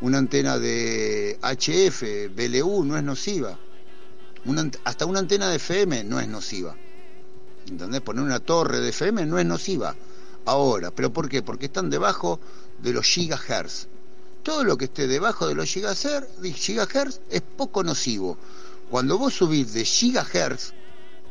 una 0.00 0.16
antena 0.16 0.58
de 0.58 1.38
HF, 1.42 2.34
BLU 2.34 2.82
no 2.82 2.96
es 2.96 3.04
nociva, 3.04 3.58
hasta 4.84 5.04
una 5.04 5.18
antena 5.18 5.50
de 5.50 5.56
FM 5.56 6.04
no 6.04 6.18
es 6.20 6.26
nociva. 6.26 6.74
¿Entendés? 7.68 8.00
Poner 8.00 8.24
una 8.24 8.40
torre 8.40 8.80
de 8.80 8.88
FM 8.88 9.26
no 9.26 9.38
es 9.38 9.44
nociva. 9.44 9.94
Ahora, 10.46 10.90
¿pero 10.90 11.12
por 11.12 11.28
qué? 11.28 11.42
Porque 11.42 11.66
están 11.66 11.90
debajo 11.90 12.40
de 12.80 12.94
los 12.94 13.04
gigahertz 13.04 13.88
todo 14.46 14.62
lo 14.62 14.78
que 14.78 14.84
esté 14.84 15.08
debajo 15.08 15.48
de 15.48 15.56
los 15.56 15.68
gigahertz, 15.68 17.20
es 17.30 17.40
poco 17.40 17.82
nocivo. 17.82 18.38
Cuando 18.88 19.18
vos 19.18 19.34
subís 19.34 19.72
de 19.72 19.84
gigahertz, 19.84 20.72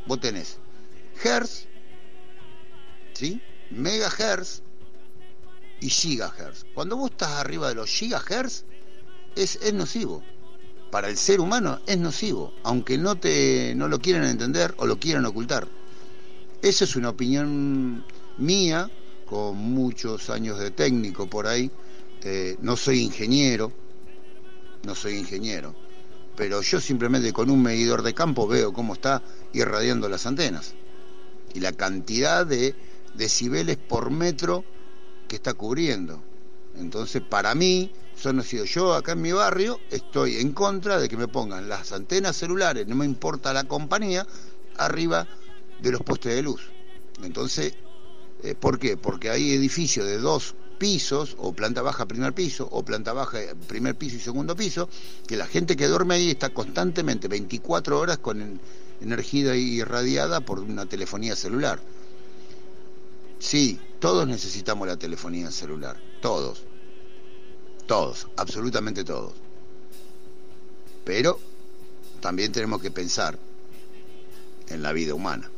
vos 0.05 0.19
tenés 0.19 0.57
hertz, 1.23 1.65
¿sí? 3.13 3.41
megahertz 3.71 4.63
y 5.79 5.89
gigahertz. 5.89 6.65
Cuando 6.73 6.97
vos 6.97 7.11
estás 7.11 7.31
arriba 7.39 7.69
de 7.69 7.75
los 7.75 7.89
gigahertz, 7.89 8.65
es, 9.37 9.59
es 9.61 9.73
nocivo. 9.73 10.21
Para 10.91 11.07
el 11.07 11.15
ser 11.15 11.39
humano 11.39 11.79
es 11.87 11.97
nocivo, 11.97 12.53
aunque 12.63 12.97
no, 12.97 13.15
te, 13.15 13.75
no 13.77 13.87
lo 13.87 13.99
quieran 13.99 14.25
entender 14.25 14.73
o 14.75 14.85
lo 14.85 14.99
quieran 14.99 15.25
ocultar. 15.25 15.69
Esa 16.61 16.83
es 16.83 16.97
una 16.97 17.11
opinión 17.11 18.03
mía, 18.37 18.91
con 19.25 19.55
muchos 19.55 20.29
años 20.29 20.59
de 20.59 20.71
técnico 20.71 21.29
por 21.29 21.47
ahí, 21.47 21.71
este, 22.25 22.57
no 22.59 22.75
soy 22.75 23.01
ingeniero, 23.01 23.71
no 24.83 24.95
soy 24.95 25.15
ingeniero, 25.15 25.75
pero 26.35 26.63
yo 26.63 26.81
simplemente 26.81 27.31
con 27.31 27.51
un 27.51 27.61
medidor 27.61 28.01
de 28.01 28.15
campo 28.15 28.47
veo 28.47 28.73
cómo 28.73 28.95
está 28.95 29.21
irradiando 29.53 30.09
las 30.09 30.25
antenas 30.25 30.73
y 31.53 31.59
la 31.59 31.71
cantidad 31.71 32.43
de 32.43 32.73
decibeles 33.13 33.77
por 33.77 34.09
metro 34.09 34.65
que 35.27 35.35
está 35.35 35.53
cubriendo. 35.53 36.19
Entonces, 36.75 37.21
para 37.21 37.53
mí, 37.53 37.91
son 38.15 38.41
sido 38.41 38.65
yo 38.65 38.95
acá 38.95 39.11
en 39.11 39.21
mi 39.21 39.31
barrio, 39.31 39.79
estoy 39.91 40.37
en 40.37 40.51
contra 40.51 40.97
de 40.97 41.07
que 41.07 41.17
me 41.17 41.27
pongan 41.27 41.69
las 41.69 41.91
antenas 41.91 42.35
celulares, 42.35 42.87
no 42.87 42.95
me 42.95 43.05
importa 43.05 43.53
la 43.53 43.65
compañía, 43.65 44.25
arriba 44.77 45.27
de 45.79 45.91
los 45.91 46.01
postes 46.01 46.33
de 46.33 46.41
luz. 46.41 46.63
Entonces, 47.21 47.75
eh, 48.41 48.55
¿por 48.55 48.79
qué? 48.79 48.97
Porque 48.97 49.29
hay 49.29 49.53
edificios 49.53 50.07
de 50.07 50.17
dos 50.17 50.55
pisos, 50.77 51.35
o 51.39 51.53
planta 51.53 51.81
baja, 51.81 52.05
primer 52.05 52.33
piso, 52.33 52.67
o 52.71 52.83
planta 52.83 53.13
baja, 53.13 53.39
primer 53.67 53.95
piso 53.95 54.17
y 54.17 54.19
segundo 54.19 54.55
piso, 54.55 54.89
que 55.27 55.37
la 55.37 55.47
gente 55.47 55.75
que 55.75 55.87
duerme 55.87 56.15
ahí 56.15 56.31
está 56.31 56.49
constantemente 56.49 57.27
24 57.27 57.99
horas 57.99 58.17
con 58.19 58.59
energía 59.01 59.55
irradiada 59.55 60.41
por 60.41 60.59
una 60.59 60.85
telefonía 60.85 61.35
celular. 61.35 61.79
Sí, 63.39 63.79
todos 63.99 64.27
necesitamos 64.27 64.87
la 64.87 64.97
telefonía 64.97 65.51
celular, 65.51 65.97
todos, 66.21 66.63
todos, 67.85 68.27
absolutamente 68.37 69.03
todos. 69.03 69.33
Pero 71.03 71.39
también 72.21 72.51
tenemos 72.51 72.81
que 72.81 72.91
pensar 72.91 73.37
en 74.67 74.81
la 74.81 74.91
vida 74.93 75.13
humana. 75.13 75.49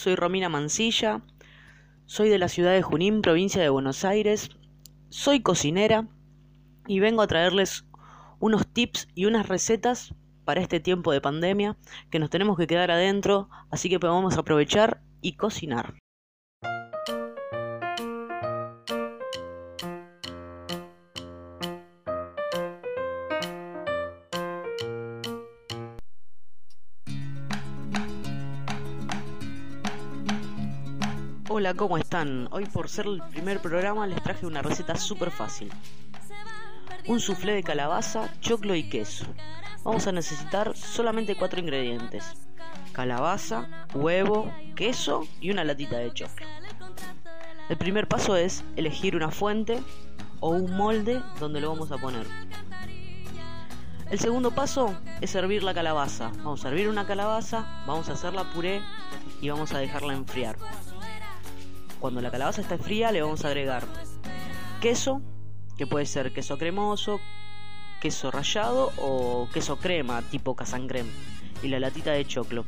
Soy 0.00 0.16
Romina 0.16 0.48
Mancilla, 0.48 1.20
soy 2.06 2.30
de 2.30 2.38
la 2.38 2.48
ciudad 2.48 2.72
de 2.72 2.80
Junín, 2.80 3.20
provincia 3.20 3.60
de 3.60 3.68
Buenos 3.68 4.02
Aires, 4.06 4.48
soy 5.10 5.40
cocinera 5.40 6.08
y 6.86 7.00
vengo 7.00 7.20
a 7.20 7.26
traerles 7.26 7.84
unos 8.38 8.66
tips 8.66 9.08
y 9.14 9.26
unas 9.26 9.46
recetas 9.46 10.14
para 10.46 10.62
este 10.62 10.80
tiempo 10.80 11.12
de 11.12 11.20
pandemia 11.20 11.76
que 12.10 12.18
nos 12.18 12.30
tenemos 12.30 12.56
que 12.56 12.66
quedar 12.66 12.90
adentro, 12.90 13.50
así 13.70 13.90
que 13.90 14.00
podemos 14.00 14.38
aprovechar 14.38 15.02
y 15.20 15.32
cocinar. 15.32 15.99
Hola, 31.70 31.76
¿cómo 31.76 31.98
están? 31.98 32.48
Hoy 32.50 32.66
por 32.66 32.88
ser 32.88 33.06
el 33.06 33.22
primer 33.30 33.60
programa 33.60 34.04
les 34.04 34.20
traje 34.20 34.44
una 34.44 34.60
receta 34.60 34.96
súper 34.96 35.30
fácil. 35.30 35.70
Un 37.06 37.20
soufflé 37.20 37.54
de 37.54 37.62
calabaza, 37.62 38.28
choclo 38.40 38.74
y 38.74 38.88
queso. 38.88 39.24
Vamos 39.84 40.04
a 40.08 40.10
necesitar 40.10 40.76
solamente 40.76 41.36
cuatro 41.36 41.60
ingredientes. 41.60 42.24
Calabaza, 42.90 43.86
huevo, 43.94 44.52
queso 44.74 45.28
y 45.40 45.52
una 45.52 45.62
latita 45.62 45.98
de 45.98 46.12
choclo. 46.12 46.44
El 47.68 47.76
primer 47.76 48.08
paso 48.08 48.34
es 48.34 48.64
elegir 48.74 49.14
una 49.14 49.30
fuente 49.30 49.80
o 50.40 50.48
un 50.48 50.76
molde 50.76 51.22
donde 51.38 51.60
lo 51.60 51.70
vamos 51.70 51.92
a 51.92 51.98
poner. 51.98 52.26
El 54.10 54.18
segundo 54.18 54.50
paso 54.50 54.92
es 55.20 55.30
servir 55.30 55.62
la 55.62 55.72
calabaza. 55.72 56.32
Vamos 56.38 56.64
a 56.64 56.68
servir 56.68 56.88
una 56.88 57.06
calabaza, 57.06 57.84
vamos 57.86 58.08
a 58.08 58.14
hacerla 58.14 58.42
puré 58.52 58.82
y 59.40 59.50
vamos 59.50 59.72
a 59.72 59.78
dejarla 59.78 60.14
enfriar. 60.14 60.56
Cuando 62.00 62.22
la 62.22 62.30
calabaza 62.30 62.62
está 62.62 62.78
fría 62.78 63.12
le 63.12 63.20
vamos 63.20 63.44
a 63.44 63.48
agregar 63.48 63.84
queso, 64.80 65.20
que 65.76 65.86
puede 65.86 66.06
ser 66.06 66.32
queso 66.32 66.56
cremoso, 66.56 67.20
queso 68.00 68.30
rallado 68.30 68.90
o 68.96 69.48
queso 69.52 69.78
crema 69.78 70.22
tipo 70.22 70.56
casangrem 70.56 71.06
y 71.62 71.68
la 71.68 71.78
latita 71.78 72.12
de 72.12 72.26
choclo. 72.26 72.64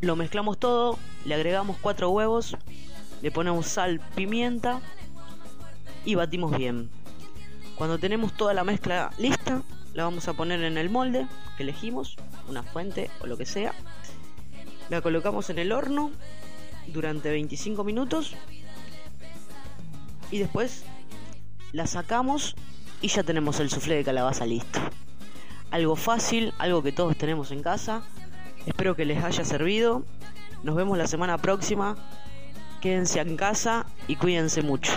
Lo 0.00 0.14
mezclamos 0.14 0.58
todo, 0.58 0.98
le 1.24 1.34
agregamos 1.34 1.78
cuatro 1.80 2.10
huevos, 2.10 2.56
le 3.22 3.32
ponemos 3.32 3.66
sal, 3.66 4.00
pimienta 4.14 4.80
y 6.04 6.14
batimos 6.14 6.56
bien. 6.56 6.90
Cuando 7.74 7.98
tenemos 7.98 8.34
toda 8.34 8.54
la 8.54 8.62
mezcla 8.62 9.10
lista, 9.18 9.62
la 9.94 10.04
vamos 10.04 10.28
a 10.28 10.34
poner 10.34 10.62
en 10.62 10.78
el 10.78 10.90
molde 10.90 11.26
que 11.56 11.64
elegimos, 11.64 12.16
una 12.48 12.62
fuente 12.62 13.10
o 13.20 13.26
lo 13.26 13.36
que 13.36 13.46
sea. 13.46 13.74
La 14.90 15.00
colocamos 15.00 15.50
en 15.50 15.58
el 15.58 15.72
horno 15.72 16.12
durante 16.88 17.30
25 17.30 17.84
minutos 17.84 18.34
y 20.30 20.38
después 20.38 20.84
la 21.72 21.86
sacamos 21.86 22.54
y 23.00 23.08
ya 23.08 23.22
tenemos 23.22 23.60
el 23.60 23.70
soufflé 23.70 23.96
de 23.96 24.04
calabaza 24.04 24.46
listo. 24.46 24.80
Algo 25.70 25.96
fácil, 25.96 26.54
algo 26.58 26.82
que 26.82 26.92
todos 26.92 27.16
tenemos 27.16 27.50
en 27.50 27.62
casa. 27.62 28.02
Espero 28.66 28.96
que 28.96 29.04
les 29.04 29.22
haya 29.22 29.44
servido. 29.44 30.04
Nos 30.62 30.74
vemos 30.74 30.96
la 30.96 31.06
semana 31.06 31.38
próxima. 31.38 31.96
Quédense 32.80 33.20
en 33.20 33.36
casa 33.36 33.86
y 34.08 34.16
cuídense 34.16 34.62
mucho. 34.62 34.92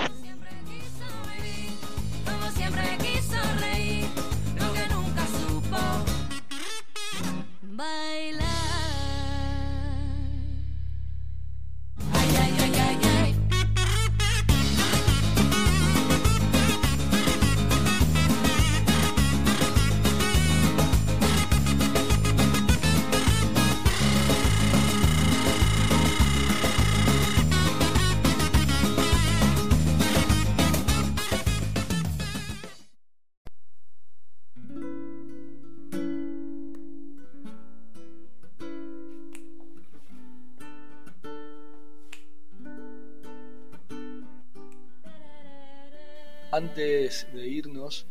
Antes 46.59 47.25
de 47.33 47.47
irnos, 47.47 48.05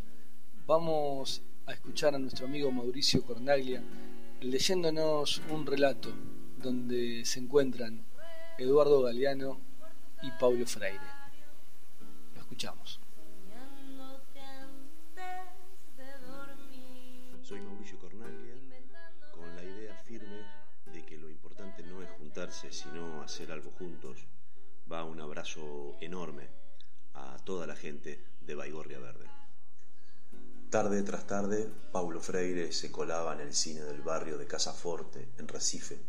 vamos 0.67 1.43
a 1.67 1.75
escuchar 1.75 2.15
a 2.15 2.19
nuestro 2.19 2.47
amigo 2.47 2.71
Mauricio 2.73 3.23
Cornaglia 3.23 3.83
leyéndonos 4.41 5.43
un 5.51 5.67
relato 5.67 6.15
donde 6.57 7.27
se 7.27 7.41
encuentran 7.41 8.07
Eduardo 8.57 9.03
Galeano 9.03 9.61
y 10.23 10.31
Paulo 10.41 10.65
Freire. 10.65 10.99
Lo 12.35 12.41
escuchamos. 12.41 12.99
Soy 17.43 17.61
Mauricio 17.61 17.99
Cornaglia 17.99 18.55
con 19.31 19.55
la 19.57 19.63
idea 19.63 19.95
firme 20.07 20.41
de 20.95 21.05
que 21.05 21.19
lo 21.19 21.29
importante 21.29 21.83
no 21.83 22.03
es 22.03 22.09
juntarse, 22.13 22.73
sino 22.73 23.21
hacer 23.21 23.53
algo 23.53 23.73
juntos. 23.73 24.25
Va 24.91 25.05
un 25.05 25.21
abrazo 25.21 25.99
enorme 26.01 26.49
a 27.13 27.37
toda 27.45 27.67
la 27.67 27.77
gente 27.77 28.38
de 28.49 28.55
Baigorria 28.55 28.99
Verde. 28.99 29.27
Tarde 30.71 31.03
tras 31.03 31.27
tarde, 31.27 31.71
Paulo 31.93 32.19
Freire 32.19 32.73
se 32.73 32.91
colaba 32.91 33.35
en 33.35 33.41
el 33.41 33.55
cine 33.55 33.83
del 33.83 34.01
barrio 34.01 34.39
de 34.39 34.47
Casaforte, 34.47 35.29
en 35.37 35.47
Recife, 35.47 36.01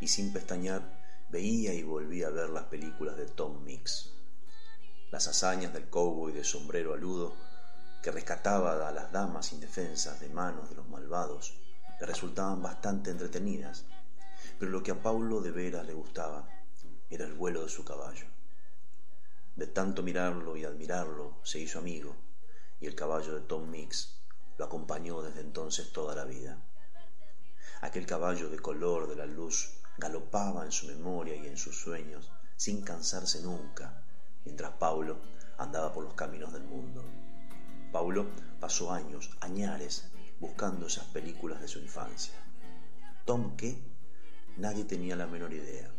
y 0.00 0.06
sin 0.06 0.32
pestañear 0.32 1.26
veía 1.30 1.74
y 1.74 1.82
volvía 1.82 2.28
a 2.28 2.30
ver 2.30 2.50
las 2.50 2.66
películas 2.66 3.16
de 3.16 3.26
Tom 3.26 3.64
Mix. 3.64 4.12
Las 5.10 5.26
hazañas 5.26 5.72
del 5.72 5.90
cowboy 5.90 6.32
de 6.32 6.44
sombrero 6.44 6.94
aludo, 6.94 7.34
que 8.00 8.12
rescataba 8.12 8.88
a 8.88 8.92
las 8.92 9.10
damas 9.10 9.52
indefensas 9.52 10.20
de 10.20 10.28
manos 10.28 10.70
de 10.70 10.76
los 10.76 10.88
malvados, 10.88 11.58
le 11.98 12.06
resultaban 12.06 12.62
bastante 12.62 13.10
entretenidas, 13.10 13.86
pero 14.56 14.70
lo 14.70 14.84
que 14.84 14.92
a 14.92 15.02
Paulo 15.02 15.40
de 15.40 15.50
veras 15.50 15.84
le 15.84 15.94
gustaba 15.94 16.48
era 17.10 17.26
el 17.26 17.34
vuelo 17.34 17.64
de 17.64 17.70
su 17.70 17.84
caballo. 17.84 18.31
De 19.56 19.66
tanto 19.66 20.02
mirarlo 20.02 20.56
y 20.56 20.64
admirarlo, 20.64 21.38
se 21.42 21.58
hizo 21.58 21.78
amigo, 21.78 22.16
y 22.80 22.86
el 22.86 22.94
caballo 22.94 23.34
de 23.34 23.42
Tom 23.42 23.68
Mix 23.70 24.18
lo 24.56 24.64
acompañó 24.64 25.22
desde 25.22 25.40
entonces 25.40 25.92
toda 25.92 26.14
la 26.14 26.24
vida. 26.24 26.58
Aquel 27.82 28.06
caballo 28.06 28.48
de 28.48 28.58
color 28.58 29.08
de 29.08 29.16
la 29.16 29.26
luz 29.26 29.72
galopaba 29.98 30.64
en 30.64 30.72
su 30.72 30.86
memoria 30.86 31.36
y 31.36 31.46
en 31.46 31.56
sus 31.56 31.76
sueños, 31.76 32.30
sin 32.56 32.82
cansarse 32.82 33.42
nunca, 33.42 34.04
mientras 34.44 34.72
Paulo 34.72 35.18
andaba 35.58 35.92
por 35.92 36.04
los 36.04 36.14
caminos 36.14 36.52
del 36.52 36.64
mundo. 36.64 37.04
Paulo 37.92 38.26
pasó 38.58 38.90
años, 38.90 39.36
añares, 39.40 40.10
buscando 40.40 40.86
esas 40.86 41.04
películas 41.06 41.60
de 41.60 41.68
su 41.68 41.78
infancia. 41.78 42.34
Tom 43.26 43.56
qué? 43.56 43.76
Nadie 44.56 44.84
tenía 44.84 45.14
la 45.14 45.26
menor 45.26 45.52
idea, 45.52 45.90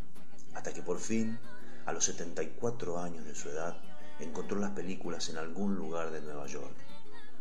hasta 0.53 0.73
que 0.73 0.81
por 0.81 0.99
fin 0.99 1.39
a 1.85 1.93
los 1.93 2.05
74 2.05 2.99
años 2.99 3.25
de 3.25 3.35
su 3.35 3.49
edad, 3.49 3.77
encontró 4.19 4.59
las 4.59 4.71
películas 4.71 5.29
en 5.29 5.37
algún 5.37 5.75
lugar 5.75 6.11
de 6.11 6.21
Nueva 6.21 6.47
York 6.47 6.75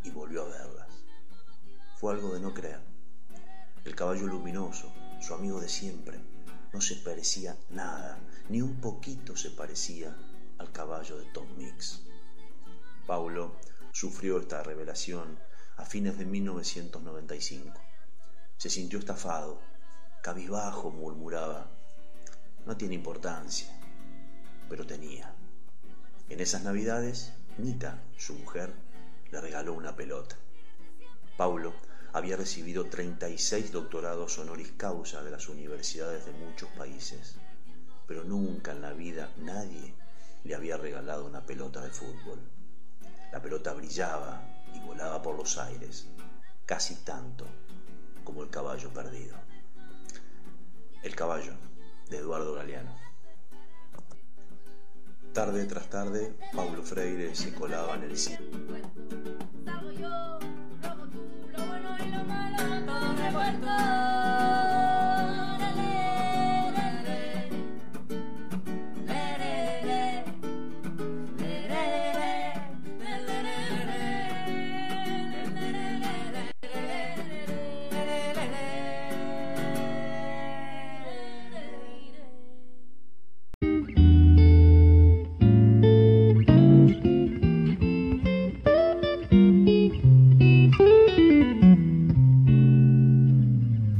y 0.05 0.11
volvió 0.11 0.43
a 0.43 0.49
verlas. 0.49 0.89
Fue 1.99 2.13
algo 2.13 2.35
de 2.35 2.41
no 2.41 2.53
creer. 2.53 2.81
El 3.85 3.95
caballo 3.95 4.27
luminoso, 4.27 4.93
su 5.21 5.35
amigo 5.35 5.61
de 5.61 5.69
siempre, 5.69 6.21
no 6.73 6.81
se 6.81 6.97
parecía 6.97 7.57
nada, 7.71 8.19
ni 8.49 8.63
un 8.63 8.81
poquito 8.81 9.37
se 9.37 9.51
parecía 9.51 10.17
al 10.59 10.73
caballo 10.73 11.19
de 11.19 11.27
Tom 11.27 11.47
Mix. 11.57 12.03
Paulo 13.07 13.57
sufrió 13.93 14.39
esta 14.39 14.63
revelación 14.63 15.39
a 15.77 15.85
fines 15.85 16.19
de 16.19 16.25
1995. 16.25 17.81
Se 18.57 18.71
sintió 18.71 18.99
estafado, 18.99 19.61
cabizbajo 20.23 20.91
murmuraba, 20.91 21.67
no 22.65 22.77
tiene 22.77 22.95
importancia, 22.95 23.69
pero 24.73 24.87
tenía. 24.87 25.31
En 26.31 26.41
esas 26.41 26.63
navidades, 26.63 27.35
Nita, 27.59 28.03
su 28.17 28.33
mujer, 28.37 28.73
le 29.31 29.39
regaló 29.39 29.75
una 29.75 29.95
pelota. 29.95 30.35
Paulo 31.37 31.75
había 32.15 32.39
recibido 32.39 32.87
36 32.87 33.71
doctorados 33.71 34.39
honoris 34.39 34.73
causa 34.79 35.23
de 35.23 35.31
las 35.31 35.51
universidades 35.51 36.25
de 36.25 36.33
muchos 36.33 36.71
países, 36.71 37.37
pero 38.07 38.25
nunca 38.25 38.73
en 38.73 38.81
la 38.81 38.95
vida 38.95 39.31
nadie 39.37 39.95
le 40.43 40.55
había 40.55 40.79
regalado 40.79 41.27
una 41.27 41.45
pelota 41.45 41.83
de 41.83 41.91
fútbol. 41.91 42.39
La 43.31 43.43
pelota 43.43 43.75
brillaba 43.75 44.41
y 44.75 44.81
volaba 44.81 45.21
por 45.21 45.37
los 45.37 45.59
aires, 45.59 46.09
casi 46.65 46.95
tanto 47.05 47.45
como 48.25 48.43
el 48.43 48.49
caballo 48.49 48.89
perdido. 48.89 49.37
El 51.03 51.15
caballo 51.15 51.53
de 52.09 52.17
Eduardo 52.17 52.55
Galeano. 52.55 53.12
Tarde 55.33 55.65
tras 55.65 55.89
tarde, 55.89 56.35
Paulo 56.55 56.83
Freire 56.83 57.35
se 57.35 57.55
colaba 57.55 57.95
en 57.95 58.03
el 58.03 58.19
cine. 58.19 58.39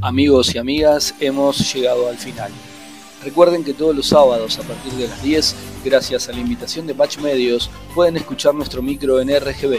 Amigos 0.05 0.53
y 0.53 0.59
amigas, 0.59 1.15
hemos 1.21 1.73
llegado 1.73 2.09
al 2.09 2.19
final. 2.19 2.51
Recuerden 3.23 3.63
que 3.63 3.73
todos 3.73 3.95
los 3.95 4.09
sábados 4.09 4.59
a 4.59 4.63
partir 4.63 4.93
de 4.95 5.07
las 5.07 5.23
10, 5.23 5.55
gracias 5.85 6.29
a 6.29 6.33
la 6.33 6.41
invitación 6.41 6.89
de 6.89 6.95
Match 6.95 7.19
Medios, 7.19 7.71
pueden 7.95 8.17
escuchar 8.17 8.53
nuestro 8.53 8.83
micro 8.83 9.21
en 9.21 9.29
RGB. 9.29 9.79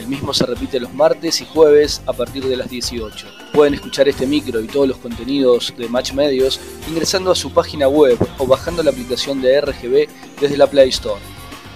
El 0.00 0.08
mismo 0.08 0.34
se 0.34 0.44
repite 0.44 0.80
los 0.80 0.92
martes 0.92 1.40
y 1.40 1.44
jueves 1.44 2.02
a 2.06 2.12
partir 2.12 2.46
de 2.46 2.56
las 2.56 2.68
18. 2.68 3.28
Pueden 3.52 3.74
escuchar 3.74 4.08
este 4.08 4.26
micro 4.26 4.60
y 4.60 4.66
todos 4.66 4.88
los 4.88 4.96
contenidos 4.96 5.72
de 5.78 5.88
Match 5.88 6.14
Medios 6.14 6.58
ingresando 6.88 7.30
a 7.30 7.36
su 7.36 7.52
página 7.52 7.86
web 7.86 8.18
o 8.38 8.48
bajando 8.48 8.82
la 8.82 8.90
aplicación 8.90 9.40
de 9.40 9.60
RGB 9.60 10.08
desde 10.40 10.56
la 10.56 10.66
Play 10.66 10.88
Store. 10.88 11.22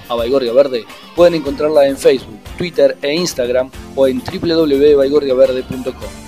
A 0.08 0.16
Baigorria 0.16 0.52
Verde 0.52 0.84
pueden 1.14 1.34
encontrarla 1.34 1.86
en 1.86 1.96
Facebook, 1.96 2.40
Twitter 2.58 2.98
e 3.02 3.14
Instagram 3.14 3.70
o 3.94 4.08
en 4.08 4.20
www.baigorriaverde.com. 4.20 6.23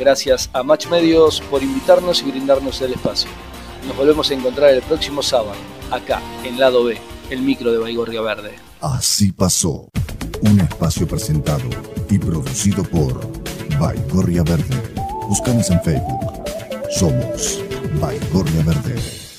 Gracias 0.00 0.48
a 0.54 0.62
Match 0.62 0.86
Medios 0.86 1.42
por 1.50 1.62
invitarnos 1.62 2.22
y 2.22 2.30
brindarnos 2.30 2.80
el 2.80 2.94
espacio. 2.94 3.28
Nos 3.86 3.94
volvemos 3.94 4.30
a 4.30 4.34
encontrar 4.34 4.70
el 4.70 4.80
próximo 4.80 5.22
sábado, 5.22 5.58
acá, 5.90 6.22
en 6.42 6.58
Lado 6.58 6.84
B, 6.84 6.96
el 7.28 7.42
micro 7.42 7.70
de 7.70 7.76
Baigorria 7.76 8.22
Verde. 8.22 8.54
Así 8.80 9.30
pasó. 9.30 9.90
Un 10.40 10.58
espacio 10.58 11.06
presentado 11.06 11.68
y 12.08 12.18
producido 12.18 12.82
por 12.82 13.20
Baigorria 13.78 14.42
Verde. 14.42 14.74
Búscanos 15.28 15.68
en 15.68 15.82
Facebook. 15.82 16.44
Somos 16.98 17.62
Baigorria 18.00 18.62
Verde. 18.64 19.29